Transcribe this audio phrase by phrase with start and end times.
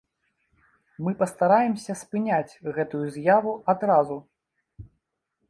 [1.07, 4.19] Мы пастараемся спыняць гэтую з'яву адразу.